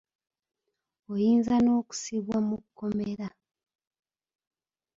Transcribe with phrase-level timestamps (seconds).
[1.11, 3.27] Oyinza n'okusibwa mu kkomrera.